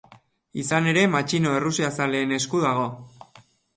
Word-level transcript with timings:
Izan 0.61 0.87
ere, 0.93 1.03
matxino 1.15 1.53
errusiazaleen 1.59 2.35
esku 2.39 2.63
dago. 2.65 2.89